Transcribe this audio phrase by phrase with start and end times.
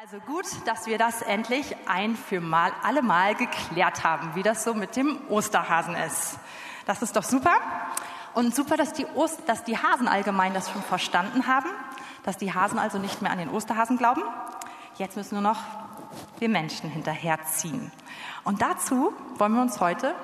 [0.00, 4.62] Also gut, dass wir das endlich ein für mal alle Mal geklärt haben, wie das
[4.62, 6.38] so mit dem Osterhasen ist.
[6.86, 7.56] Das ist doch super.
[8.32, 11.68] Und super, dass die, Ost dass die Hasen allgemein das schon verstanden haben,
[12.22, 14.22] dass die Hasen also nicht mehr an den Osterhasen glauben.
[14.98, 15.58] Jetzt müssen nur noch
[16.38, 17.90] wir Menschen hinterherziehen.
[18.44, 20.14] Und dazu wollen wir uns heute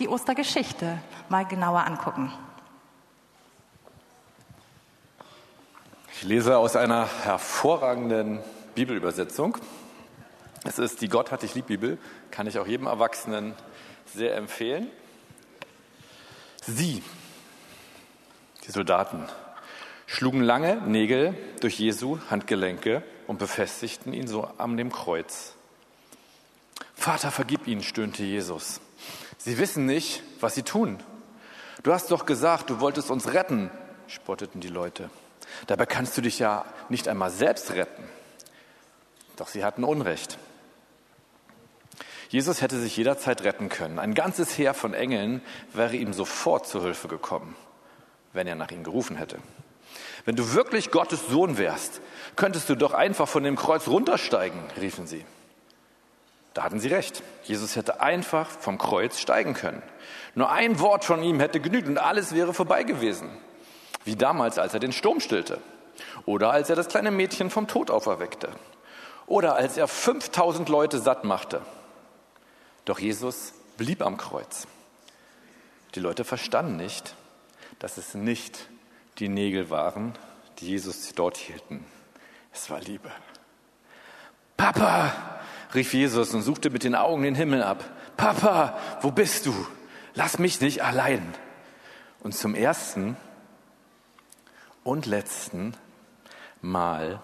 [0.00, 0.98] die Ostergeschichte
[1.30, 2.30] mal genauer angucken.
[6.12, 8.40] Ich lese aus einer hervorragenden
[8.78, 9.58] Bibelübersetzung.
[10.62, 11.98] Es ist die Gott hat dich lieb Bibel,
[12.30, 13.54] kann ich auch jedem Erwachsenen
[14.14, 14.86] sehr empfehlen.
[16.64, 17.02] Sie,
[18.64, 19.24] die Soldaten,
[20.06, 25.54] schlugen lange Nägel durch Jesu Handgelenke und befestigten ihn so an dem Kreuz.
[26.94, 28.80] Vater, vergib ihnen, stöhnte Jesus.
[29.38, 31.00] Sie wissen nicht, was sie tun.
[31.82, 33.72] Du hast doch gesagt, du wolltest uns retten,
[34.06, 35.10] spotteten die Leute.
[35.66, 38.04] Dabei kannst du dich ja nicht einmal selbst retten.
[39.38, 40.36] Doch sie hatten Unrecht.
[42.28, 43.98] Jesus hätte sich jederzeit retten können.
[43.98, 45.40] Ein ganzes Heer von Engeln
[45.72, 47.56] wäre ihm sofort zu Hilfe gekommen,
[48.32, 49.38] wenn er nach ihm gerufen hätte.
[50.26, 52.02] Wenn du wirklich Gottes Sohn wärst,
[52.36, 55.24] könntest du doch einfach von dem Kreuz runtersteigen, riefen sie.
[56.52, 57.22] Da hatten sie recht.
[57.44, 59.82] Jesus hätte einfach vom Kreuz steigen können.
[60.34, 63.30] Nur ein Wort von ihm hätte genügt und alles wäre vorbei gewesen.
[64.04, 65.60] Wie damals, als er den Sturm stillte.
[66.26, 68.48] Oder als er das kleine Mädchen vom Tod auferweckte.
[69.28, 71.60] Oder als er 5000 Leute satt machte.
[72.86, 74.66] Doch Jesus blieb am Kreuz.
[75.94, 77.14] Die Leute verstanden nicht,
[77.78, 78.68] dass es nicht
[79.18, 80.14] die Nägel waren,
[80.58, 81.84] die Jesus dort hielten.
[82.52, 83.10] Es war Liebe.
[84.56, 85.12] Papa,
[85.74, 87.84] rief Jesus und suchte mit den Augen den Himmel ab.
[88.16, 89.54] Papa, wo bist du?
[90.14, 91.34] Lass mich nicht allein.
[92.20, 93.16] Und zum ersten
[94.84, 95.74] und letzten
[96.62, 97.20] Mal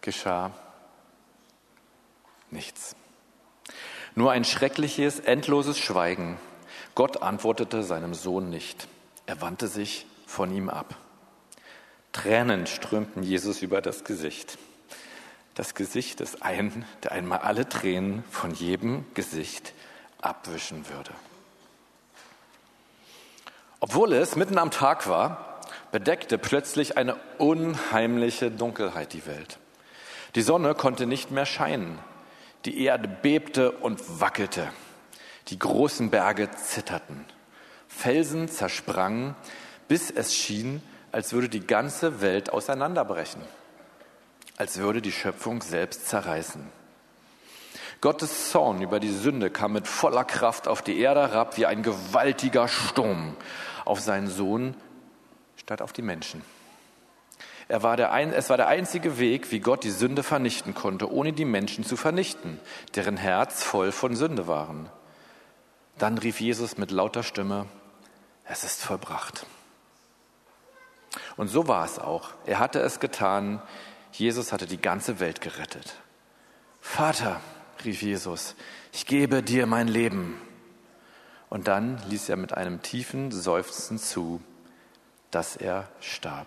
[0.00, 0.52] geschah
[2.50, 2.96] Nichts.
[4.14, 6.38] Nur ein schreckliches, endloses Schweigen.
[6.94, 8.88] Gott antwortete seinem Sohn nicht.
[9.26, 10.96] Er wandte sich von ihm ab.
[12.12, 14.58] Tränen strömten Jesus über das Gesicht.
[15.54, 19.74] Das Gesicht des einen, der einmal alle Tränen von jedem Gesicht
[20.20, 21.10] abwischen würde.
[23.80, 25.60] Obwohl es mitten am Tag war,
[25.92, 29.58] bedeckte plötzlich eine unheimliche Dunkelheit die Welt.
[30.34, 31.98] Die Sonne konnte nicht mehr scheinen.
[32.64, 34.68] Die Erde bebte und wackelte.
[35.48, 37.24] Die großen Berge zitterten.
[37.86, 39.34] Felsen zersprangen,
[39.86, 40.82] bis es schien,
[41.12, 43.40] als würde die ganze Welt auseinanderbrechen.
[44.56, 46.70] Als würde die Schöpfung selbst zerreißen.
[48.00, 51.82] Gottes Zorn über die Sünde kam mit voller Kraft auf die Erde herab wie ein
[51.82, 53.36] gewaltiger Sturm
[53.84, 54.76] auf seinen Sohn
[55.56, 56.42] statt auf die Menschen.
[57.68, 61.12] Er war der ein, es war der einzige Weg, wie Gott die Sünde vernichten konnte,
[61.12, 62.58] ohne die Menschen zu vernichten,
[62.94, 64.88] deren Herz voll von Sünde waren.
[65.98, 67.66] Dann rief Jesus mit lauter Stimme,
[68.44, 69.44] es ist vollbracht.
[71.36, 72.30] Und so war es auch.
[72.46, 73.62] Er hatte es getan.
[74.12, 75.96] Jesus hatte die ganze Welt gerettet.
[76.80, 77.40] Vater,
[77.84, 78.54] rief Jesus,
[78.92, 80.40] ich gebe dir mein Leben.
[81.50, 84.40] Und dann ließ er mit einem tiefen Seufzen zu,
[85.30, 86.46] dass er starb.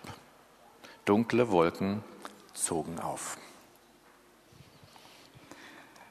[1.04, 2.02] Dunkle Wolken
[2.54, 3.36] zogen auf.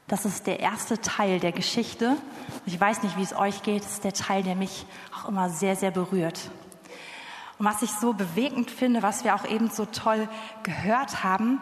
[0.06, 2.16] Das ist der erste Teil der Geschichte.
[2.66, 3.82] Ich weiß nicht, wie es euch geht.
[3.82, 4.84] Das ist der Teil, der mich
[5.16, 6.50] auch immer sehr, sehr berührt.
[7.58, 10.28] Und was ich so bewegend finde, was wir auch eben so toll
[10.62, 11.60] gehört haben,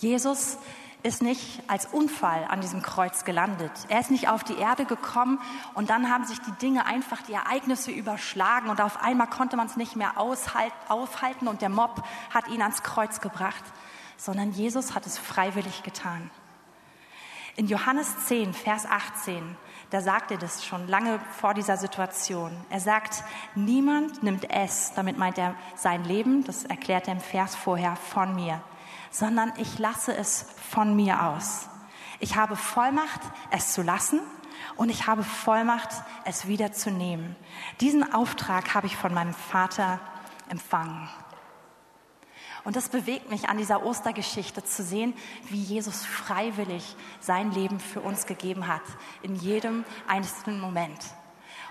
[0.00, 0.58] Jesus
[1.04, 3.70] ist nicht als Unfall an diesem Kreuz gelandet.
[3.88, 5.38] Er ist nicht auf die Erde gekommen
[5.74, 9.66] und dann haben sich die Dinge einfach, die Ereignisse überschlagen und auf einmal konnte man
[9.66, 13.62] es nicht mehr aufhalten und der Mob hat ihn ans Kreuz gebracht,
[14.16, 16.30] sondern Jesus hat es freiwillig getan.
[17.56, 19.56] In Johannes 10, Vers 18,
[19.90, 22.50] da sagt er das schon lange vor dieser Situation.
[22.70, 23.22] Er sagt,
[23.54, 28.34] niemand nimmt es, damit meint er sein Leben, das erklärt er im Vers vorher, von
[28.34, 28.62] mir
[29.14, 31.68] sondern ich lasse es von mir aus.
[32.18, 33.20] Ich habe Vollmacht,
[33.52, 34.18] es zu lassen
[34.74, 35.90] und ich habe Vollmacht,
[36.24, 37.36] es wieder zu nehmen.
[37.80, 40.00] Diesen Auftrag habe ich von meinem Vater
[40.48, 41.08] empfangen.
[42.64, 45.14] Und das bewegt mich an dieser Ostergeschichte zu sehen,
[45.48, 48.82] wie Jesus freiwillig sein Leben für uns gegeben hat,
[49.22, 50.98] in jedem einzelnen Moment.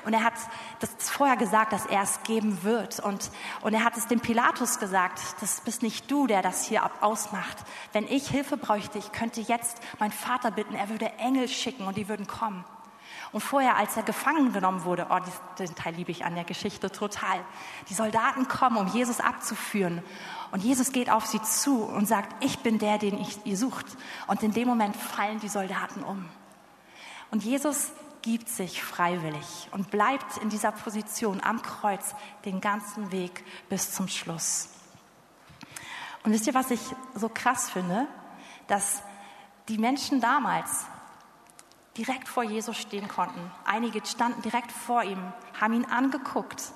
[0.06, 0.34] Und er hat
[0.80, 3.00] das vorher gesagt, dass er es geben wird.
[3.00, 6.90] Und, und er hat es dem Pilatus gesagt, das bist nicht du, der das hier
[7.02, 7.58] ausmacht.
[7.94, 11.98] Wenn ich Hilfe bräuchte, ich könnte jetzt meinen Vater bitten, er würde Engel schicken und
[11.98, 12.66] die würden kommen.
[13.32, 15.18] Und vorher, als er gefangen genommen wurde, oh,
[15.58, 17.44] den Teil liebe ich an der Geschichte total.
[17.90, 20.04] Die Soldaten kommen, um Jesus abzuführen.
[20.52, 23.88] Und Jesus geht auf sie zu und sagt, ich bin der, den ich, ihr sucht.
[24.28, 26.30] Und in dem Moment fallen die Soldaten um.
[27.32, 27.92] Und Jesus
[28.24, 32.16] gibt sich freiwillig und bleibt in dieser Position am Kreuz
[32.46, 34.70] den ganzen Weg bis zum Schluss.
[36.24, 36.82] Und wisst ihr, was ich
[37.14, 38.08] so krass finde?
[38.68, 39.04] Dass
[39.68, 40.86] die Menschen damals
[41.98, 43.52] direkt vor Jesus stehen konnten.
[43.66, 45.22] Einige standen direkt vor ihm,
[45.60, 46.72] haben ihn angeguckt.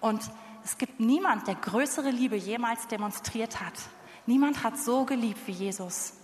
[0.00, 0.22] Und
[0.64, 3.74] es gibt niemand, der größere Liebe jemals demonstriert hat.
[4.26, 6.14] Niemand hat so geliebt wie Jesus.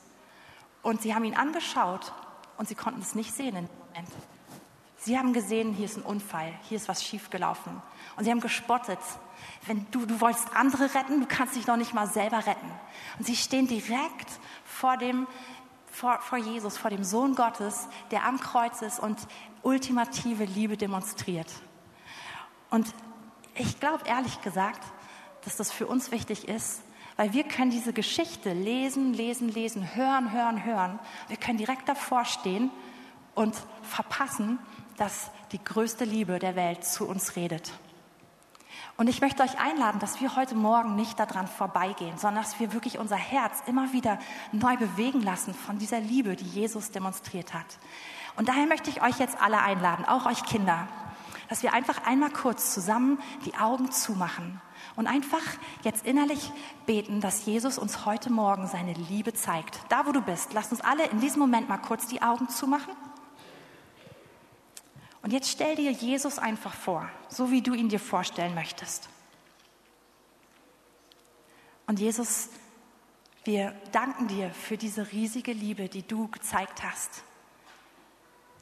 [0.83, 2.13] Und sie haben ihn angeschaut
[2.57, 4.28] und sie konnten es nicht sehen in dem Moment.
[5.09, 7.81] Sie haben gesehen, hier ist ein Unfall, hier ist was schiefgelaufen.
[8.17, 8.99] Und sie haben gespottet.
[9.67, 12.71] Wenn du, du wolltest andere retten, du kannst dich noch nicht mal selber retten.
[13.19, 14.29] Und sie stehen direkt
[14.67, 15.27] vor dem
[15.91, 19.19] vor, vor Jesus, vor dem Sohn Gottes, der am Kreuz ist und
[19.63, 21.51] ultimative Liebe demonstriert.
[22.69, 22.93] Und
[23.55, 24.83] ich glaube ehrlich gesagt,
[25.47, 26.83] dass das für uns wichtig ist,
[27.17, 30.99] weil wir können diese Geschichte lesen, lesen, lesen, hören, hören, hören.
[31.29, 32.71] Wir können direkt davor stehen
[33.35, 34.59] und verpassen,
[34.99, 37.73] dass die größte Liebe der Welt zu uns redet.
[38.97, 42.73] Und ich möchte euch einladen, dass wir heute Morgen nicht daran vorbeigehen, sondern dass wir
[42.73, 44.19] wirklich unser Herz immer wieder
[44.51, 47.79] neu bewegen lassen von dieser Liebe, die Jesus demonstriert hat.
[48.37, 50.89] Und daher möchte ich euch jetzt alle einladen, auch euch Kinder,
[51.49, 54.61] dass wir einfach einmal kurz zusammen die Augen zumachen
[54.97, 55.43] und einfach
[55.83, 56.51] jetzt innerlich
[56.87, 59.81] beten, dass Jesus uns heute Morgen seine Liebe zeigt.
[59.91, 62.95] Da, wo du bist, lass uns alle in diesem Moment mal kurz die Augen zumachen.
[65.23, 69.09] Und jetzt stell dir Jesus einfach vor, so wie du ihn dir vorstellen möchtest.
[71.87, 72.51] Und Jesus,
[73.45, 77.25] wir danken dir für diese riesige Liebe, die du gezeigt hast.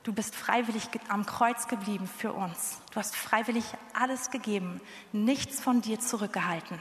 [0.04, 2.80] Du bist freiwillig am Kreuz geblieben für uns.
[2.92, 4.80] Du hast freiwillig alles gegeben,
[5.12, 6.78] nichts von dir zurückgehalten.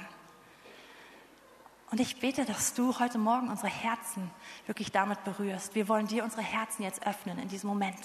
[1.90, 4.30] Und ich bete, dass du heute Morgen unsere Herzen
[4.68, 5.74] wirklich damit berührst.
[5.74, 8.00] Wir wollen dir unsere Herzen jetzt öffnen in diesem Moment.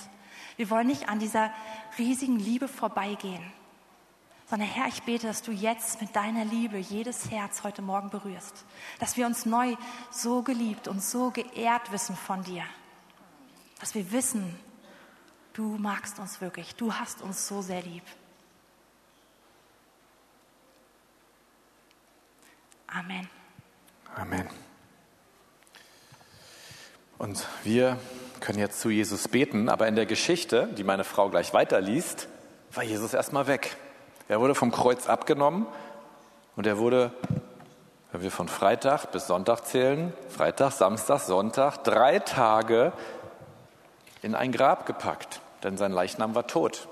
[0.56, 1.52] Wir wollen nicht an dieser
[1.98, 3.42] riesigen Liebe vorbeigehen,
[4.48, 8.64] sondern Herr, ich bete, dass du jetzt mit deiner Liebe jedes Herz heute Morgen berührst,
[8.98, 9.76] dass wir uns neu
[10.10, 12.64] so geliebt und so geehrt wissen von dir,
[13.78, 14.58] dass wir wissen,
[15.52, 18.02] du magst uns wirklich, du hast uns so sehr lieb.
[22.88, 23.28] Amen.
[24.16, 24.48] Amen.
[27.18, 28.00] Und wir
[28.40, 32.28] können jetzt zu Jesus beten, aber in der Geschichte, die meine Frau gleich weiterliest,
[32.72, 33.76] war Jesus erstmal weg.
[34.28, 35.66] Er wurde vom Kreuz abgenommen
[36.56, 37.12] und er wurde,
[38.12, 42.92] wenn wir von Freitag bis Sonntag zählen, Freitag, Samstag, Sonntag, drei Tage
[44.22, 46.88] in ein Grab gepackt, denn sein Leichnam war tot.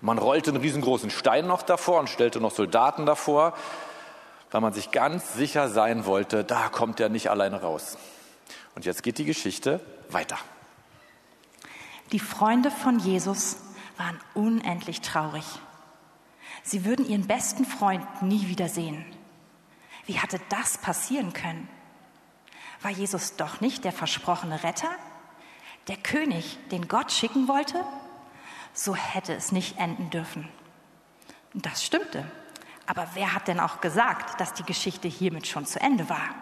[0.00, 3.54] Und man rollte einen riesengroßen Stein noch davor und stellte noch Soldaten davor,
[4.50, 7.96] weil man sich ganz sicher sein wollte, da kommt er nicht alleine raus.
[8.74, 10.38] Und jetzt geht die Geschichte weiter.
[12.12, 13.58] Die Freunde von Jesus
[13.96, 15.44] waren unendlich traurig.
[16.62, 19.04] Sie würden ihren besten Freund nie wiedersehen.
[20.06, 21.68] Wie hatte das passieren können?
[22.82, 24.90] War Jesus doch nicht der versprochene Retter?
[25.88, 27.84] Der König, den Gott schicken wollte?
[28.72, 30.48] So hätte es nicht enden dürfen.
[31.54, 32.30] Das stimmte.
[32.86, 36.34] Aber wer hat denn auch gesagt, dass die Geschichte hiermit schon zu Ende war?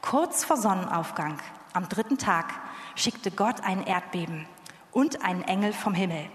[0.00, 1.38] Kurz vor Sonnenaufgang,
[1.72, 2.52] am dritten Tag,
[2.94, 4.46] schickte Gott ein Erdbeben
[4.92, 6.28] und einen Engel vom Himmel.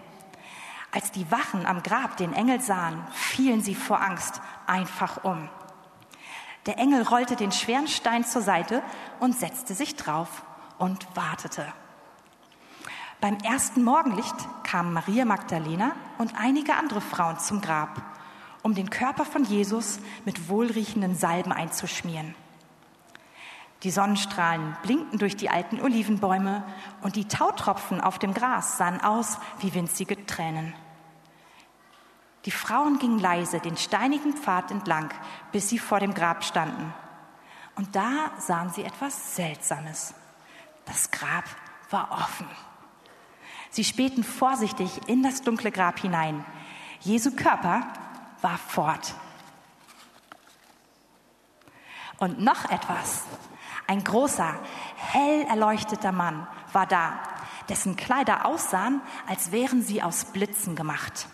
[0.92, 5.50] Als die Wachen am Grab den Engel sahen, fielen sie vor Angst einfach um.
[6.66, 8.84] Der Engel rollte den schweren Stein zur Seite
[9.20, 10.44] und setzte sich drauf
[10.78, 11.66] und wartete.
[13.22, 18.02] Beim ersten Morgenlicht kamen Maria Magdalena und einige andere Frauen zum Grab,
[18.64, 22.34] um den Körper von Jesus mit wohlriechenden Salben einzuschmieren.
[23.84, 26.64] Die Sonnenstrahlen blinkten durch die alten Olivenbäume
[27.02, 30.74] und die Tautropfen auf dem Gras sahen aus wie winzige Tränen.
[32.46, 35.10] Die Frauen gingen leise den steinigen Pfad entlang,
[35.52, 36.94] bis sie vor dem Grab standen.
[37.76, 40.14] Und da sahen sie etwas Seltsames.
[40.86, 41.46] Das Grab
[41.90, 42.48] war offen.
[43.70, 46.44] Sie spähten vorsichtig in das dunkle Grab hinein.
[47.02, 47.88] Jesu Körper
[48.42, 49.14] war fort.
[52.18, 53.24] Und noch etwas.
[53.90, 54.54] Ein großer,
[54.98, 57.20] hell erleuchteter Mann war da,
[57.70, 61.28] dessen Kleider aussahen, als wären sie aus Blitzen gemacht.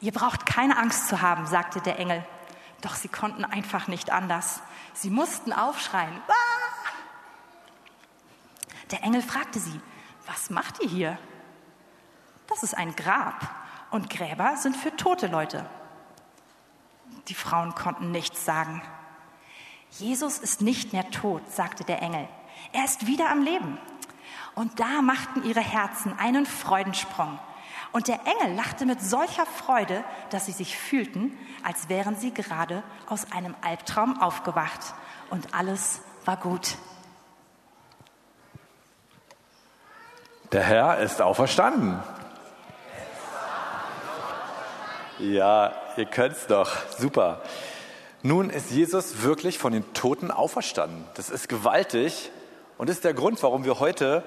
[0.00, 2.26] Ihr braucht keine Angst zu haben, sagte der Engel.
[2.80, 4.62] Doch sie konnten einfach nicht anders.
[4.94, 6.20] Sie mussten aufschreien.
[6.26, 6.32] Ah!
[8.90, 9.80] Der Engel fragte sie,
[10.26, 11.18] was macht ihr hier?
[12.48, 13.48] das ist ein Grab
[13.92, 15.64] und Gräber sind für tote Leute.
[17.28, 18.82] Die Frauen konnten nichts sagen.
[19.98, 22.26] Jesus ist nicht mehr tot, sagte der Engel.
[22.72, 23.78] Er ist wieder am Leben.
[24.54, 27.38] Und da machten ihre Herzen einen Freudensprung.
[27.92, 32.82] Und der Engel lachte mit solcher Freude, dass sie sich fühlten, als wären sie gerade
[33.06, 34.94] aus einem Albtraum aufgewacht.
[35.28, 36.76] Und alles war gut.
[40.52, 42.02] Der Herr ist auferstanden.
[45.18, 46.70] Ja, ihr könnt's doch.
[46.98, 47.42] Super.
[48.22, 51.04] Nun ist Jesus wirklich von den Toten auferstanden.
[51.14, 52.30] Das ist gewaltig
[52.78, 54.22] und ist der Grund, warum wir heute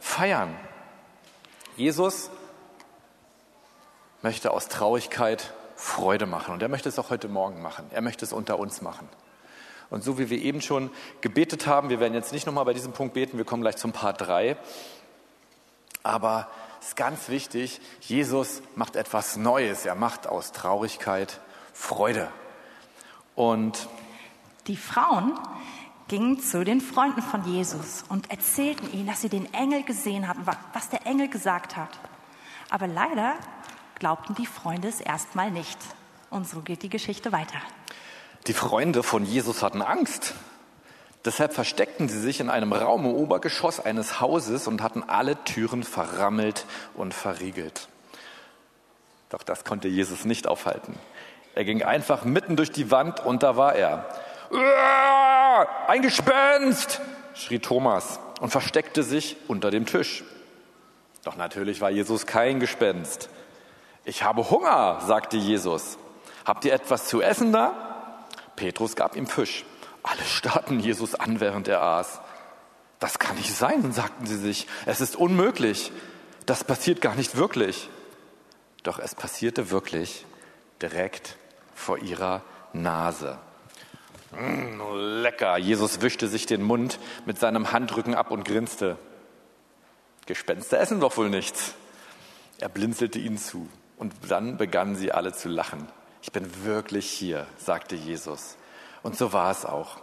[0.00, 0.56] feiern.
[1.76, 2.30] Jesus
[4.22, 7.86] möchte aus Traurigkeit Freude machen und er möchte es auch heute Morgen machen.
[7.90, 9.08] Er möchte es unter uns machen.
[9.90, 12.92] Und so wie wir eben schon gebetet haben, wir werden jetzt nicht nochmal bei diesem
[12.92, 14.56] Punkt beten, wir kommen gleich zum Part 3.
[16.02, 16.48] Aber
[16.80, 19.86] es ist ganz wichtig, Jesus macht etwas Neues.
[19.86, 21.40] Er macht aus Traurigkeit
[21.72, 22.28] Freude.
[23.36, 23.88] Und
[24.66, 25.38] die Frauen
[26.08, 30.44] gingen zu den Freunden von Jesus und erzählten ihnen, dass sie den Engel gesehen hatten,
[30.72, 31.90] was der Engel gesagt hat.
[32.70, 33.34] Aber leider
[33.98, 35.78] glaubten die Freunde es erstmal nicht.
[36.30, 37.58] Und so geht die Geschichte weiter.
[38.46, 40.34] Die Freunde von Jesus hatten Angst.
[41.24, 45.82] Deshalb versteckten sie sich in einem Raum im Obergeschoss eines Hauses und hatten alle Türen
[45.82, 47.88] verrammelt und verriegelt.
[49.30, 50.94] Doch das konnte Jesus nicht aufhalten.
[51.56, 54.04] Er ging einfach mitten durch die Wand und da war er.
[55.88, 57.00] Ein Gespenst!
[57.34, 60.22] schrie Thomas und versteckte sich unter dem Tisch.
[61.24, 63.30] Doch natürlich war Jesus kein Gespenst.
[64.04, 65.96] Ich habe Hunger, sagte Jesus.
[66.44, 67.72] Habt ihr etwas zu essen da?
[68.54, 69.64] Petrus gab ihm Fisch.
[70.02, 72.20] Alle starrten Jesus an, während er aß.
[73.00, 74.66] Das kann nicht sein, sagten sie sich.
[74.84, 75.90] Es ist unmöglich.
[76.44, 77.88] Das passiert gar nicht wirklich.
[78.82, 80.26] Doch es passierte wirklich
[80.82, 81.38] direkt
[81.76, 82.42] vor ihrer
[82.72, 83.38] Nase.
[84.32, 85.56] Mmh, lecker.
[85.56, 88.98] Jesus wischte sich den Mund mit seinem Handrücken ab und grinste.
[90.26, 91.74] Gespenster essen doch wohl nichts.
[92.58, 95.86] Er blinzelte ihnen zu und dann begannen sie alle zu lachen.
[96.22, 98.56] Ich bin wirklich hier, sagte Jesus.
[99.02, 99.98] Und so war es auch.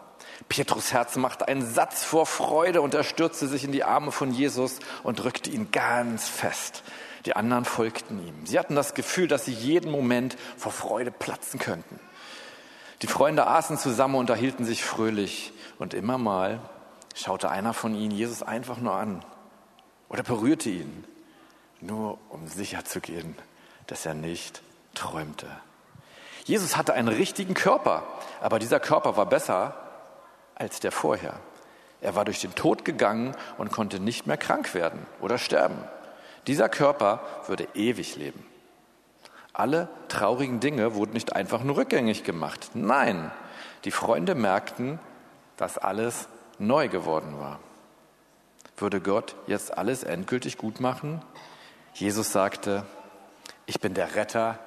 [0.50, 4.32] Petrus Herz machte einen Satz vor Freude und er stürzte sich in die Arme von
[4.32, 6.84] Jesus und drückte ihn ganz fest.
[7.26, 8.46] Die anderen folgten ihm.
[8.46, 12.00] Sie hatten das Gefühl, dass sie jeden Moment vor Freude platzen könnten.
[13.02, 16.60] Die Freunde aßen zusammen, unterhielten sich fröhlich und immer mal
[17.16, 19.24] schaute einer von ihnen Jesus einfach nur an
[20.10, 21.06] oder berührte ihn,
[21.82, 23.36] nur um sicher zu gehen,
[23.88, 24.62] dass er nicht
[24.94, 25.48] träumte.
[26.46, 28.04] Jesus hatte einen richtigen Körper,
[28.42, 29.83] aber dieser Körper war besser
[30.64, 31.40] als der vorher.
[32.02, 35.78] Er war durch den Tod gegangen und konnte nicht mehr krank werden oder sterben.
[36.48, 38.46] Dieser Körper würde ewig leben.
[39.54, 42.72] Alle traurigen Dinge wurden nicht einfach nur rückgängig gemacht.
[42.74, 43.32] Nein,
[43.86, 45.00] die Freunde merkten,
[45.58, 46.28] dass alles
[46.58, 47.60] neu geworden war.
[48.78, 51.22] Würde Gott jetzt alles endgültig gut machen?
[51.94, 52.86] Jesus sagte,
[53.66, 54.60] ich bin der Retter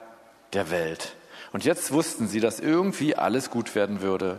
[0.52, 1.16] der Welt.
[1.52, 4.38] Und jetzt wussten sie, dass irgendwie alles gut werden würde,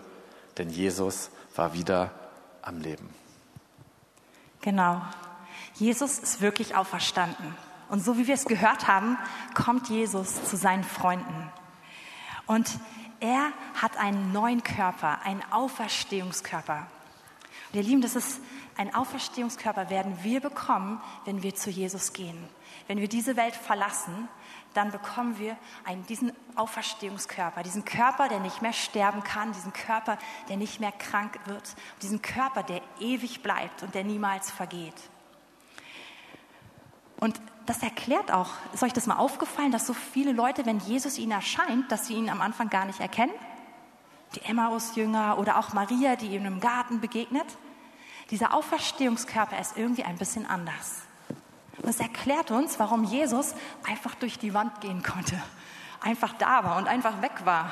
[0.57, 2.11] denn Jesus war wieder
[2.61, 3.09] am Leben.
[4.61, 5.01] Genau.
[5.75, 7.55] Jesus ist wirklich auferstanden.
[7.89, 9.17] Und so wie wir es gehört haben,
[9.53, 11.51] kommt Jesus zu seinen Freunden.
[12.45, 12.79] Und
[13.19, 16.87] er hat einen neuen Körper, einen Auferstehungskörper.
[17.71, 18.41] Und ihr Lieben, das ist
[18.77, 22.37] ein Auferstehungskörper werden wir bekommen, wenn wir zu Jesus gehen.
[22.87, 24.29] Wenn wir diese Welt verlassen,
[24.77, 30.17] dann bekommen wir einen, diesen Auferstehungskörper, diesen Körper, der nicht mehr sterben kann, diesen Körper,
[30.49, 34.93] der nicht mehr krank wird, diesen Körper, der ewig bleibt und der niemals vergeht.
[37.19, 41.17] Und das erklärt auch, ist euch das mal aufgefallen, dass so viele Leute, wenn Jesus
[41.17, 43.33] ihnen erscheint, dass sie ihn am Anfang gar nicht erkennen?
[44.35, 47.47] Die Emmaus-Jünger oder auch Maria, die ihm im Garten begegnet.
[48.29, 51.01] Dieser Auferstehungskörper ist irgendwie ein bisschen anders.
[51.81, 53.53] Und es erklärt uns, warum Jesus
[53.85, 55.41] einfach durch die Wand gehen konnte,
[56.01, 57.71] einfach da war und einfach weg war.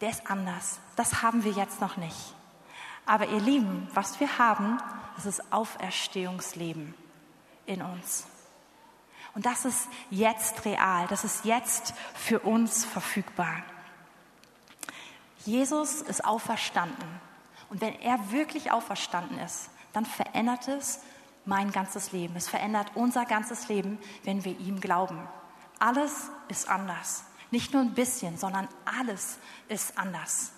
[0.00, 0.78] Der ist anders.
[0.96, 2.34] Das haben wir jetzt noch nicht.
[3.06, 4.78] Aber ihr Lieben, was wir haben,
[5.16, 6.94] das ist Auferstehungsleben
[7.66, 8.26] in uns.
[9.34, 13.62] Und das ist jetzt real, das ist jetzt für uns verfügbar.
[15.44, 17.08] Jesus ist auferstanden.
[17.70, 21.00] Und wenn er wirklich auferstanden ist, dann verändert es
[21.48, 22.36] mein ganzes Leben.
[22.36, 25.18] Es verändert unser ganzes Leben, wenn wir ihm glauben.
[25.78, 27.24] Alles ist anders.
[27.50, 29.38] Nicht nur ein bisschen, sondern alles
[29.68, 30.52] ist anders.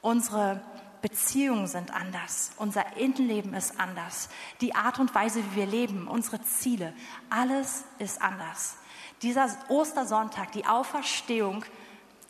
[0.00, 0.62] Unsere
[1.02, 4.28] Beziehungen sind anders, unser Innenleben ist anders,
[4.60, 6.94] die Art und Weise, wie wir leben, unsere Ziele,
[7.28, 8.76] alles ist anders.
[9.20, 11.64] Dieser Ostersonntag, die Auferstehung,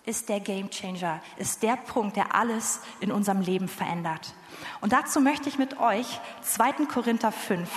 [0.04, 4.34] ist der Gamechanger, ist der Punkt, der alles in unserem Leben verändert.
[4.80, 6.86] Und dazu möchte ich mit euch 2.
[6.86, 7.68] Korinther 5,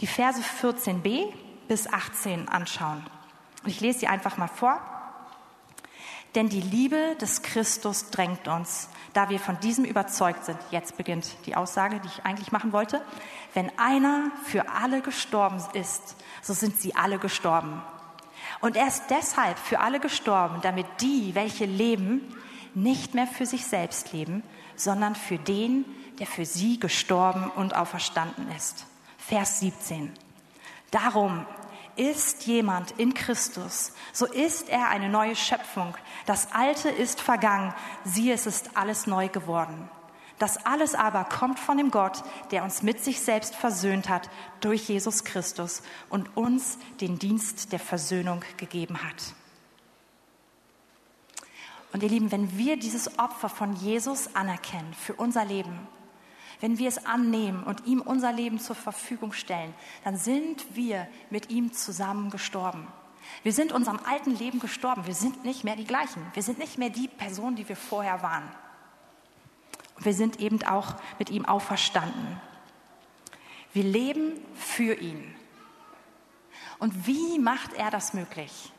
[0.00, 1.32] die Verse 14b
[1.68, 3.04] bis 18 anschauen.
[3.62, 4.80] Und ich lese sie einfach mal vor.
[6.34, 10.58] Denn die Liebe des Christus drängt uns, da wir von diesem überzeugt sind.
[10.72, 13.00] Jetzt beginnt die Aussage, die ich eigentlich machen wollte.
[13.54, 17.82] Wenn einer für alle gestorben ist, so sind sie alle gestorben.
[18.60, 22.20] Und er ist deshalb für alle gestorben, damit die, welche leben,
[22.74, 24.42] nicht mehr für sich selbst leben,
[24.76, 25.84] sondern für den,
[26.18, 28.86] der für sie gestorben und auferstanden ist.
[29.18, 30.12] Vers 17.
[30.90, 31.46] Darum
[31.96, 35.96] ist jemand in Christus, so ist er eine neue Schöpfung.
[36.26, 37.72] Das Alte ist vergangen,
[38.04, 39.88] siehe, es ist alles neu geworden.
[40.44, 44.28] Das alles aber kommt von dem Gott, der uns mit sich selbst versöhnt hat
[44.60, 49.34] durch Jesus Christus und uns den Dienst der Versöhnung gegeben hat.
[51.94, 55.88] Und ihr Lieben, wenn wir dieses Opfer von Jesus anerkennen für unser Leben,
[56.60, 59.72] wenn wir es annehmen und ihm unser Leben zur Verfügung stellen,
[60.04, 62.86] dann sind wir mit ihm zusammen gestorben.
[63.44, 65.06] Wir sind unserem alten Leben gestorben.
[65.06, 66.22] Wir sind nicht mehr die gleichen.
[66.34, 68.44] Wir sind nicht mehr die Person, die wir vorher waren.
[69.96, 72.40] Und wir sind eben auch mit ihm auferstanden.
[73.72, 75.34] Wir leben für ihn.
[76.78, 78.72] Und wie macht er das möglich?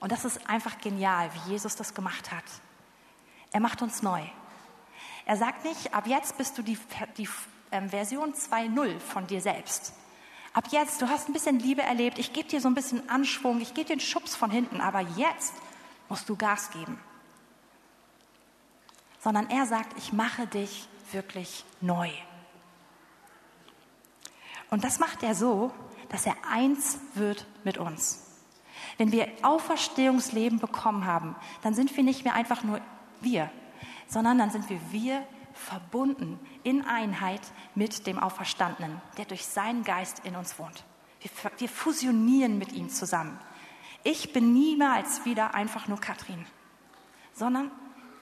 [0.00, 2.44] Und das ist einfach genial, wie Jesus das gemacht hat.
[3.52, 4.22] Er macht uns neu.
[5.24, 6.78] Er sagt nicht, ab jetzt bist du die,
[7.16, 7.28] die
[7.72, 9.92] ähm, Version 2.0 von dir selbst.
[10.52, 13.60] Ab jetzt, du hast ein bisschen Liebe erlebt, ich gebe dir so ein bisschen Anschwung,
[13.60, 15.54] ich gebe dir einen Schubs von hinten, aber jetzt
[16.08, 16.98] musst du Gas geben.
[19.26, 22.08] Sondern er sagt, ich mache dich wirklich neu.
[24.70, 25.72] Und das macht er so,
[26.10, 28.24] dass er eins wird mit uns.
[28.98, 32.80] Wenn wir Auferstehungsleben bekommen haben, dann sind wir nicht mehr einfach nur
[33.20, 33.50] wir,
[34.06, 37.42] sondern dann sind wir wir verbunden in Einheit
[37.74, 40.84] mit dem Auferstandenen, der durch seinen Geist in uns wohnt.
[41.20, 43.40] Wir, wir fusionieren mit ihm zusammen.
[44.04, 46.46] Ich bin niemals wieder einfach nur Katrin,
[47.32, 47.72] sondern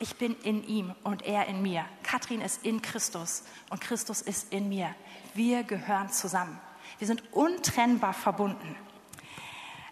[0.05, 1.83] ich bin in ihm und er in mir.
[2.03, 4.95] Katrin ist in Christus und Christus ist in mir.
[5.33, 6.61] Wir gehören zusammen.
[6.99, 8.77] Wir sind untrennbar verbunden.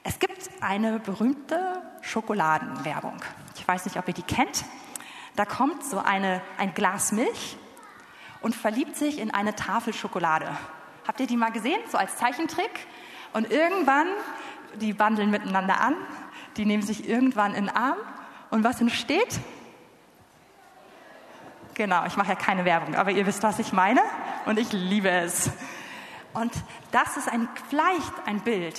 [0.05, 3.23] Es gibt eine berühmte Schokoladenwerbung.
[3.57, 4.67] Ich weiß nicht, ob ihr die kennt.
[5.35, 7.57] Da kommt so eine, ein Glas Milch
[8.43, 10.47] und verliebt sich in eine Tafel Schokolade.
[11.09, 12.87] Habt ihr die mal gesehen, so als Zeichentrick?
[13.33, 14.09] Und irgendwann,
[14.75, 15.97] die wandeln miteinander an,
[16.59, 17.97] die nehmen sich irgendwann in den Arm.
[18.51, 19.41] Und was entsteht?
[21.75, 24.01] Genau, ich mache ja keine Werbung, aber ihr wisst, was ich meine.
[24.45, 25.51] Und ich liebe es.
[26.35, 26.53] Und
[26.91, 28.79] das ist ein, vielleicht ein Bild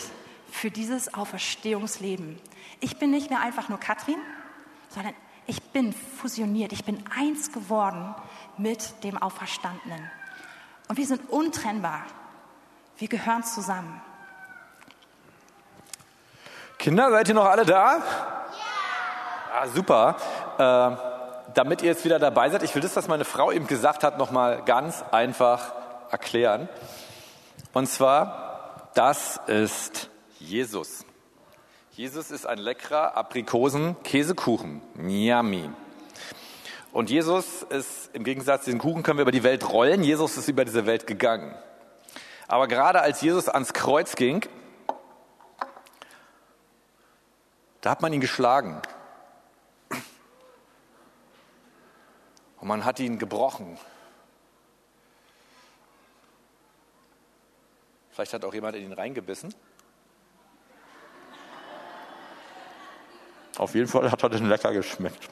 [0.52, 2.40] für dieses Auferstehungsleben.
[2.80, 4.18] Ich bin nicht mehr einfach nur Katrin,
[4.90, 5.14] sondern
[5.46, 8.16] ich bin fusioniert, ich bin eins geworden
[8.58, 10.10] mit dem Auferstandenen.
[10.88, 12.04] Und wir sind untrennbar.
[12.98, 14.02] Wir gehören zusammen.
[16.78, 17.98] Kinder, seid ihr noch alle da?
[17.98, 18.04] Ja!
[19.56, 20.16] Ah, super.
[20.58, 21.13] Äh,
[21.54, 24.18] damit ihr jetzt wieder dabei seid, ich will das, was meine Frau eben gesagt hat,
[24.18, 25.74] nochmal ganz einfach
[26.12, 26.70] erklären.
[27.74, 31.06] Und zwar, das ist Jesus.
[31.92, 34.82] Jesus ist ein leckerer Aprikosen-Käsekuchen.
[35.08, 35.70] Yummy.
[36.92, 40.04] Und Jesus ist, im Gegensatz zu den Kuchen können wir über die Welt rollen.
[40.04, 41.56] Jesus ist über diese Welt gegangen.
[42.48, 44.46] Aber gerade als Jesus ans Kreuz ging,
[47.82, 48.82] da hat man ihn geschlagen.
[52.64, 53.78] Und man hat ihn gebrochen.
[58.12, 59.54] Vielleicht hat auch jemand in ihn reingebissen.
[63.58, 65.28] Auf jeden Fall hat er den lecker geschmeckt.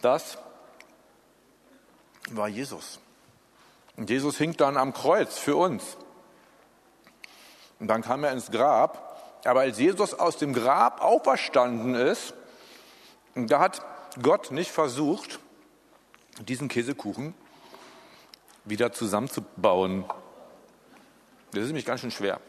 [0.00, 0.38] Das
[2.30, 3.00] war Jesus.
[3.98, 5.98] Und Jesus hing dann am Kreuz für uns.
[7.78, 9.42] Und dann kam er ins Grab.
[9.44, 12.32] Aber als Jesus aus dem Grab auferstanden ist,
[13.34, 15.38] da hat Gott nicht versucht,
[16.40, 17.34] diesen Käsekuchen
[18.64, 20.04] wieder zusammenzubauen.
[21.52, 22.40] Das ist nämlich ganz schön schwer.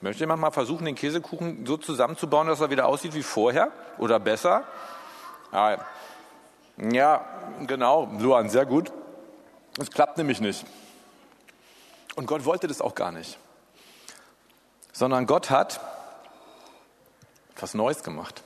[0.00, 4.20] Möchte jemand mal versuchen, den Käsekuchen so zusammenzubauen, dass er wieder aussieht wie vorher oder
[4.20, 4.64] besser?
[5.50, 5.78] Ah,
[6.76, 7.24] ja,
[7.66, 8.92] genau, Luan, sehr gut.
[9.78, 10.66] Es klappt nämlich nicht.
[12.16, 13.38] Und Gott wollte das auch gar nicht.
[14.92, 15.80] Sondern Gott hat
[17.54, 18.42] etwas Neues gemacht.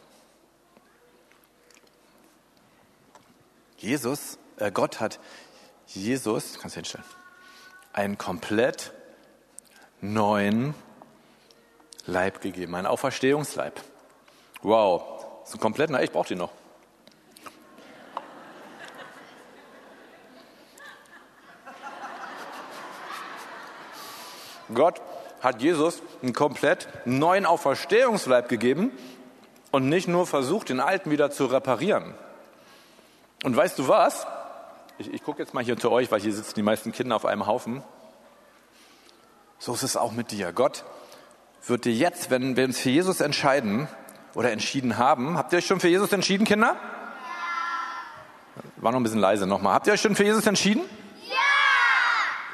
[3.78, 5.20] Jesus, äh, Gott hat
[5.86, 7.04] Jesus, kannst du hinstellen,
[7.92, 8.92] einen komplett
[10.00, 10.74] neuen
[12.04, 13.80] Leib gegeben, einen Auferstehungsleib.
[14.62, 16.50] Wow, so ein komplett, na, ich brauche den noch.
[24.74, 25.00] Gott
[25.40, 28.90] hat Jesus einen komplett neuen Auferstehungsleib gegeben
[29.70, 32.14] und nicht nur versucht, den alten wieder zu reparieren.
[33.44, 34.26] Und weißt du was?
[34.98, 37.24] Ich, ich gucke jetzt mal hier zu euch, weil hier sitzen die meisten Kinder auf
[37.24, 37.82] einem Haufen.
[39.58, 40.52] So ist es auch mit dir.
[40.52, 40.84] Gott
[41.66, 43.88] wird dir jetzt, wenn wir uns für Jesus entscheiden
[44.34, 46.76] oder entschieden haben, habt ihr euch schon für Jesus entschieden, Kinder?
[48.76, 49.74] War noch ein bisschen leise nochmal.
[49.74, 50.82] Habt ihr euch schon für Jesus entschieden?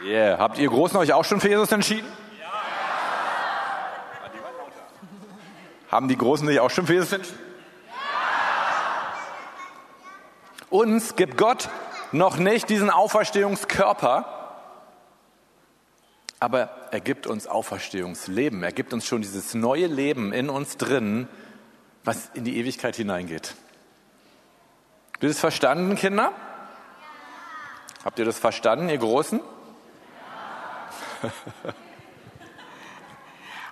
[0.03, 0.07] Ja!
[0.07, 0.39] Yeah.
[0.39, 2.07] Habt ihr Großen euch auch schon für Jesus entschieden?
[2.41, 2.51] Ja!
[5.91, 7.39] Haben die Großen sich auch schon für Jesus entschieden?
[7.89, 7.95] Ja!
[10.75, 11.69] Uns gibt Gott
[12.11, 14.59] noch nicht diesen Auferstehungskörper,
[16.41, 18.65] aber er gibt uns Auferstehungsleben.
[18.65, 21.29] Er gibt uns schon dieses neue Leben in uns drin,
[22.03, 23.55] was in die Ewigkeit hineingeht.
[25.13, 26.33] Habt ihr das verstanden, Kinder?
[28.05, 29.39] Habt ihr das verstanden, ihr Großen?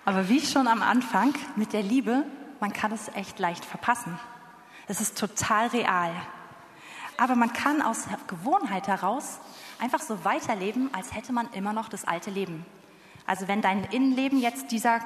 [0.05, 2.23] Aber wie schon am Anfang mit der Liebe,
[2.61, 4.21] man kann es echt leicht verpassen.
[4.87, 6.13] Es ist total real.
[7.17, 9.39] Aber man kann aus Gewohnheit heraus
[9.79, 12.65] einfach so weiterleben, als hätte man immer noch das alte Leben.
[13.27, 15.01] Also wenn dein Innenleben jetzt dieser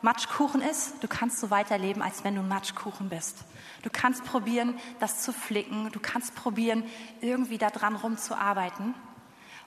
[0.00, 3.44] Matschkuchen ist, du kannst so weiterleben, als wenn du Matschkuchen bist.
[3.82, 6.84] Du kannst probieren, das zu flicken, du kannst probieren,
[7.20, 8.94] irgendwie daran rumzuarbeiten.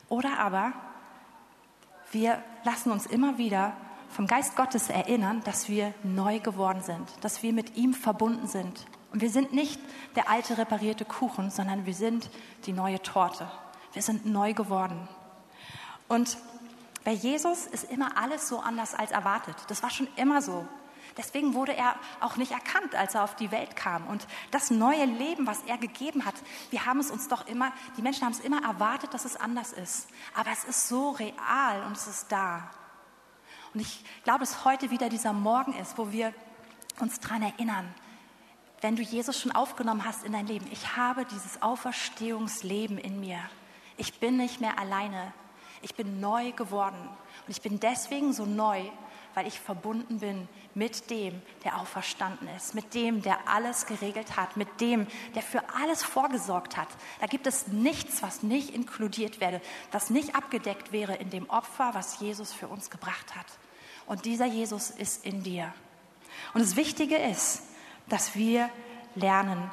[0.10, 0.74] Oder aber
[2.12, 3.76] wir lassen uns immer wieder
[4.10, 8.86] vom Geist Gottes erinnern, dass wir neu geworden sind, dass wir mit ihm verbunden sind.
[9.16, 9.80] Und wir sind nicht
[10.18, 12.30] der alte reparierte Kuchen, sondern wir sind
[12.66, 13.50] die neue Torte.
[13.94, 15.08] Wir sind neu geworden.
[16.10, 16.38] Und
[17.06, 19.56] bei Jesus ist immer alles so anders als erwartet.
[19.70, 20.68] Das war schon immer so.
[21.16, 24.06] Deswegen wurde er auch nicht erkannt, als er auf die Welt kam.
[24.08, 26.36] Und das neue Leben, was er gegeben hat,
[26.70, 29.72] wir haben es uns doch immer, die Menschen haben es immer erwartet, dass es anders
[29.72, 30.10] ist.
[30.34, 32.70] Aber es ist so real und es ist da.
[33.74, 36.34] Und ich glaube, dass heute wieder dieser Morgen ist, wo wir
[37.00, 37.96] uns daran erinnern,
[38.86, 43.40] wenn du Jesus schon aufgenommen hast in dein Leben, ich habe dieses Auferstehungsleben in mir.
[43.98, 45.34] Ich bin nicht mehr alleine.
[45.82, 47.10] Ich bin neu geworden.
[47.48, 48.84] Und ich bin deswegen so neu,
[49.34, 54.56] weil ich verbunden bin mit dem, der auferstanden ist, mit dem, der alles geregelt hat,
[54.56, 56.90] mit dem, der für alles vorgesorgt hat.
[57.22, 61.96] Da gibt es nichts, was nicht inkludiert werde, was nicht abgedeckt wäre in dem Opfer,
[61.96, 63.48] was Jesus für uns gebracht hat.
[64.06, 65.74] Und dieser Jesus ist in dir.
[66.54, 67.64] Und das Wichtige ist,
[68.10, 68.70] dass wir
[69.16, 69.72] lernen,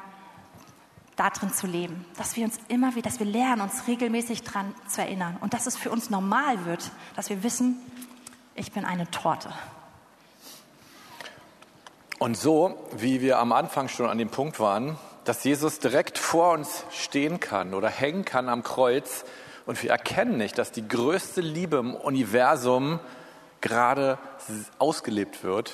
[1.15, 5.01] darin zu leben, dass wir uns immer wieder, dass wir lernen, uns regelmäßig daran zu
[5.01, 5.37] erinnern.
[5.41, 7.77] Und dass es für uns normal wird, dass wir wissen,
[8.55, 9.53] ich bin eine Torte.
[12.19, 16.53] Und so, wie wir am Anfang schon an dem Punkt waren, dass Jesus direkt vor
[16.53, 19.25] uns stehen kann oder hängen kann am Kreuz.
[19.65, 22.99] Und wir erkennen nicht, dass die größte Liebe im Universum
[23.61, 24.17] gerade
[24.79, 25.73] ausgelebt wird,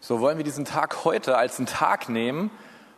[0.00, 2.50] so wollen wir diesen Tag heute als einen Tag nehmen,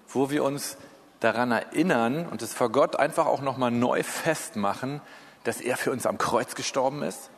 [0.09, 0.77] wo wir uns
[1.21, 5.01] daran erinnern und es vor Gott einfach auch nochmal neu festmachen,
[5.45, 7.31] dass er für uns am Kreuz gestorben ist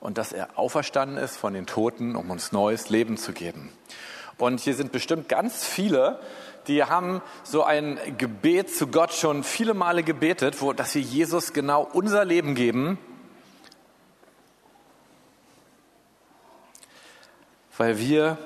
[0.00, 3.72] und dass er auferstanden ist von den Toten, um uns neues Leben zu geben.
[4.38, 6.20] Und hier sind bestimmt ganz viele,
[6.66, 11.52] die haben so ein Gebet zu Gott schon viele Male gebetet, wo, dass wir Jesus
[11.52, 12.98] genau unser Leben geben,
[17.78, 18.38] weil wir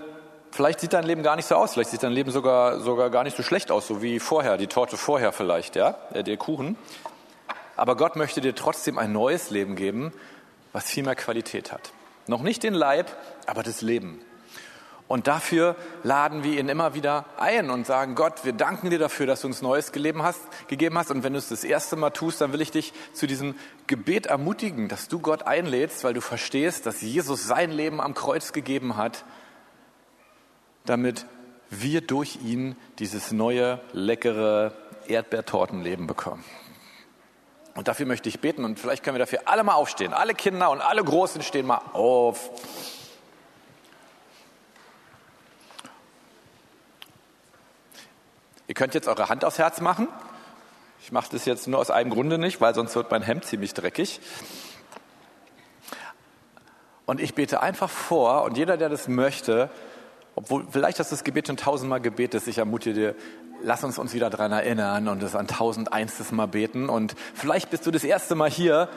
[0.52, 3.22] Vielleicht sieht dein Leben gar nicht so aus, vielleicht sieht dein Leben sogar, sogar gar
[3.22, 6.76] nicht so schlecht aus, so wie vorher, die Torte vorher vielleicht, ja, äh, der Kuchen.
[7.76, 10.12] Aber Gott möchte dir trotzdem ein neues Leben geben,
[10.72, 11.92] was viel mehr Qualität hat.
[12.26, 13.10] Noch nicht den Leib,
[13.46, 14.20] aber das Leben.
[15.10, 19.26] Und dafür laden wir ihn immer wieder ein und sagen, Gott, wir danken dir dafür,
[19.26, 19.86] dass du uns Neues
[20.18, 21.10] hast, gegeben hast.
[21.10, 23.56] Und wenn du es das erste Mal tust, dann will ich dich zu diesem
[23.88, 28.52] Gebet ermutigen, dass du Gott einlädst, weil du verstehst, dass Jesus sein Leben am Kreuz
[28.52, 29.24] gegeben hat,
[30.84, 31.26] damit
[31.70, 34.72] wir durch ihn dieses neue, leckere
[35.06, 36.44] Erdbeertortenleben bekommen.
[37.74, 40.12] Und dafür möchte ich beten und vielleicht können wir dafür alle mal aufstehen.
[40.12, 42.50] Alle Kinder und alle Großen stehen mal auf.
[48.66, 50.08] Ihr könnt jetzt eure Hand aufs Herz machen.
[51.02, 53.74] Ich mache das jetzt nur aus einem Grunde nicht, weil sonst wird mein Hemd ziemlich
[53.74, 54.20] dreckig.
[57.06, 59.70] Und ich bete einfach vor und jeder, der das möchte,
[60.40, 63.14] obwohl vielleicht hast du das Gebet schon tausendmal gebetet, ich ermutige dir,
[63.62, 66.88] lass uns uns wieder daran erinnern und es an tausend einstes Mal beten.
[66.88, 68.88] Und vielleicht bist du das erste Mal hier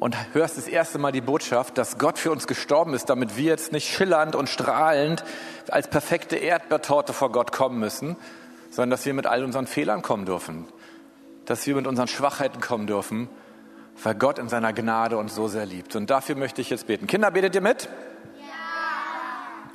[0.00, 3.44] und hörst das erste Mal die Botschaft, dass Gott für uns gestorben ist, damit wir
[3.44, 5.22] jetzt nicht schillernd und strahlend
[5.70, 8.16] als perfekte Erdbeertorte vor Gott kommen müssen,
[8.70, 10.66] sondern dass wir mit all unseren Fehlern kommen dürfen,
[11.44, 13.28] dass wir mit unseren Schwachheiten kommen dürfen,
[14.02, 15.94] weil Gott in seiner Gnade uns so sehr liebt.
[15.94, 17.06] Und dafür möchte ich jetzt beten.
[17.06, 17.88] Kinder, betet ihr mit?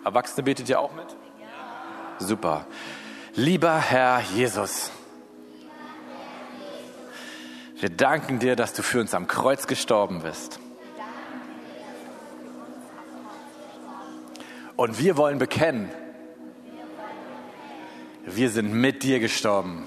[0.10, 1.06] Erwachsene betet ihr auch mit?
[2.18, 2.66] Super.
[3.36, 4.90] Lieber Herr Jesus,
[7.80, 10.60] wir danken dir, dass du für uns am Kreuz gestorben bist.
[14.76, 15.92] Und wir wollen bekennen,
[18.26, 19.86] wir sind mit dir gestorben.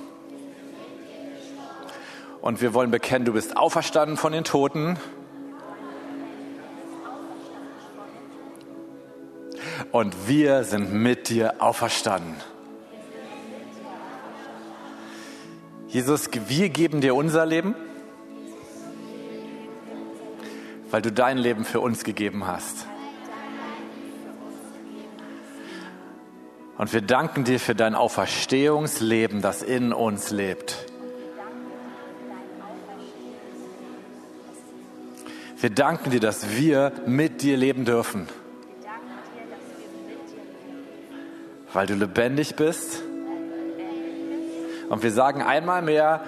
[2.40, 5.00] Und wir wollen bekennen, du bist auferstanden von den Toten.
[9.92, 12.37] Und wir sind mit dir auferstanden.
[15.87, 17.74] Jesus, wir geben dir unser Leben,
[20.90, 22.87] weil du dein Leben für uns gegeben hast.
[26.78, 30.87] Und wir danken dir für dein Auferstehungsleben, das in uns lebt.
[35.61, 38.26] Wir danken dir, dass wir mit dir leben dürfen.
[41.72, 43.02] Weil du lebendig bist
[44.88, 46.22] und wir sagen einmal mehr,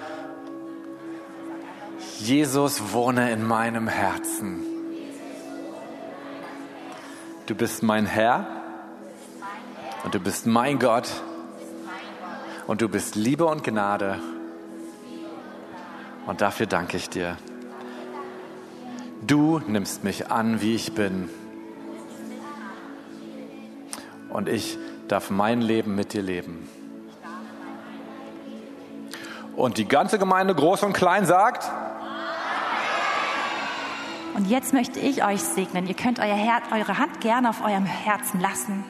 [2.19, 4.63] Jesus wohne in meinem Herzen.
[7.45, 8.47] Du bist mein Herr
[10.03, 11.09] und du bist mein Gott
[12.65, 14.19] und du bist Liebe und Gnade.
[16.25, 17.37] Und dafür danke ich dir.
[19.27, 21.29] Du nimmst mich an, wie ich bin.
[24.29, 26.67] Und ich darf mein Leben mit dir leben.
[29.55, 31.71] Und die ganze Gemeinde, groß und klein, sagt.
[34.33, 35.87] Und jetzt möchte ich euch segnen.
[35.87, 38.83] Ihr könnt euer Herz, eure Hand gerne auf eurem Herzen lassen.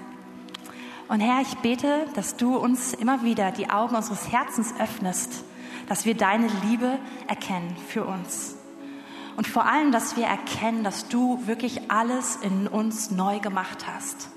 [1.08, 5.43] Und Herr, ich bete, dass du uns immer wieder die Augen unseres Herzens öffnest,
[5.88, 6.97] dass wir deine Liebe
[7.28, 8.56] erkennen für uns.
[9.38, 14.30] Und vor allem, dass wir erkennen, dass du wirklich alles in uns neu gemacht hast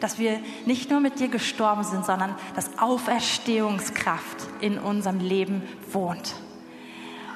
[0.00, 6.34] dass wir nicht nur mit dir gestorben sind, sondern dass Auferstehungskraft in unserem Leben wohnt.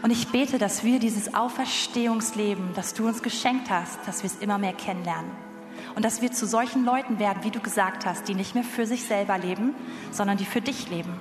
[0.03, 4.37] Und ich bete, dass wir dieses Auferstehungsleben, das du uns geschenkt hast, dass wir es
[4.37, 5.31] immer mehr kennenlernen.
[5.94, 8.87] Und dass wir zu solchen Leuten werden, wie du gesagt hast, die nicht mehr für
[8.87, 9.75] sich selber leben,
[10.11, 11.14] sondern die für dich leben.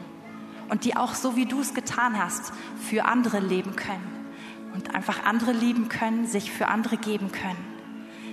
[0.69, 2.53] Und die auch so, wie du es getan hast,
[2.89, 4.29] für andere leben können.
[4.73, 7.70] Und einfach andere lieben können, sich für andere geben können.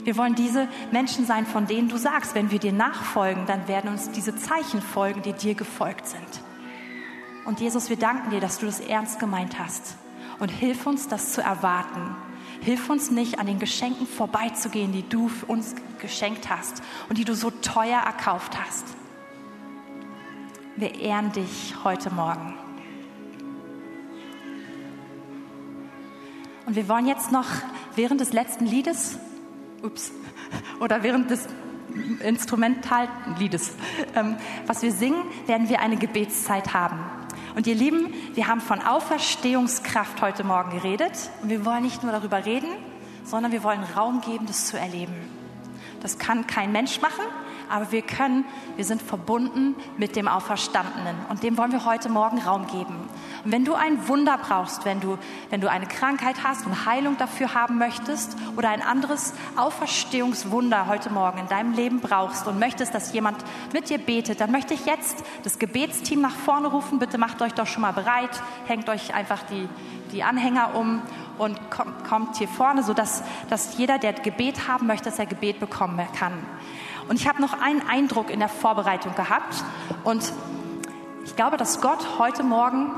[0.08, 3.90] Wir wollen diese Menschen sein, von denen du sagst, wenn wir dir nachfolgen, dann werden
[3.90, 6.42] uns diese Zeichen folgen, die dir gefolgt sind.
[7.44, 9.98] Und Jesus, wir danken dir, dass du das ernst gemeint hast.
[10.38, 12.16] Und hilf uns, das zu erwarten.
[12.62, 17.26] Hilf uns nicht, an den Geschenken vorbeizugehen, die du für uns geschenkt hast und die
[17.26, 18.86] du so teuer erkauft hast.
[20.76, 22.54] Wir ehren dich heute Morgen.
[26.64, 27.48] Und wir wollen jetzt noch
[27.94, 29.18] während des letzten Liedes
[29.82, 30.12] ups,
[30.80, 31.46] oder während des
[32.20, 33.72] Instrumentalliedes,
[34.14, 34.36] ähm,
[34.66, 36.98] was wir singen, werden wir eine Gebetszeit haben.
[37.56, 41.12] Und ihr Lieben, wir haben von Auferstehungskraft heute Morgen geredet.
[41.42, 42.68] Und wir wollen nicht nur darüber reden,
[43.24, 45.14] sondern wir wollen Raum geben, das zu erleben.
[46.00, 47.24] Das kann kein Mensch machen,
[47.68, 48.44] aber wir können,
[48.76, 53.08] wir sind verbunden mit dem Auferstandenen und dem wollen wir heute Morgen Raum geben.
[53.44, 55.18] Und wenn du ein Wunder brauchst, wenn du,
[55.50, 61.10] wenn du eine Krankheit hast und Heilung dafür haben möchtest oder ein anderes Auferstehungswunder heute
[61.10, 64.86] Morgen in deinem Leben brauchst und möchtest, dass jemand mit dir betet, dann möchte ich
[64.86, 66.98] jetzt das Gebetsteam nach vorne rufen.
[66.98, 69.68] Bitte macht euch doch schon mal bereit, hängt euch einfach die,
[70.12, 71.02] die Anhänger um
[71.38, 76.04] und kommt, hier vorne, sodass dass jeder, der Gebet haben möchte, dass er Gebet bekommen
[76.18, 76.32] kann.
[77.08, 79.64] Und ich habe noch einen Eindruck in der Vorbereitung gehabt.
[80.04, 80.32] Und
[81.24, 82.90] ich glaube, dass Gott heute Morgen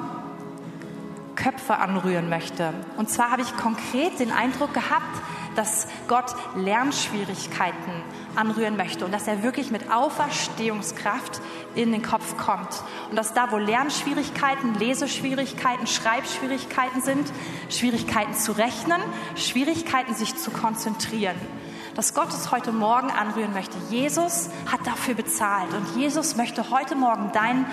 [1.37, 2.75] Köpfe anrühren möchte.
[2.97, 5.23] Und zwar habe ich konkret den Eindruck gehabt,
[5.57, 7.93] dass Gott Lernschwierigkeiten
[8.37, 11.41] anrühren möchte und dass er wirklich mit Auferstehungskraft
[11.75, 12.83] in den Kopf kommt.
[13.11, 17.33] Und dass da, wo Lernschwierigkeiten, Leseschwierigkeiten, Schreibschwierigkeiten sind,
[17.69, 19.01] Schwierigkeiten zu rechnen,
[19.35, 21.37] Schwierigkeiten sich zu konzentrieren,
[21.95, 23.77] dass Gott es heute Morgen anrühren möchte.
[23.91, 27.67] Jesus hat dafür bezahlt und Jesus möchte heute Morgen dein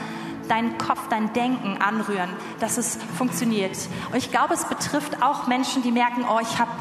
[0.47, 2.29] deinen Kopf, dein Denken anrühren,
[2.61, 3.77] dass es funktioniert.
[4.09, 6.71] Und ich glaube, es betrifft auch Menschen, die merken, oh, ich habe,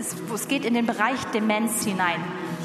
[0.00, 2.20] es, es geht in den Bereich Demenz hinein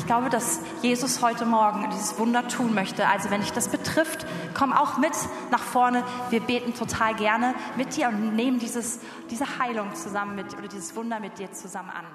[0.09, 3.07] glaube, dass Jesus heute Morgen dieses Wunder tun möchte.
[3.07, 4.25] Also wenn dich das betrifft,
[4.55, 5.11] komm auch mit
[5.51, 6.03] nach vorne.
[6.31, 10.95] Wir beten total gerne mit dir und nehmen dieses, diese Heilung zusammen mit oder dieses
[10.95, 12.05] Wunder mit dir zusammen an.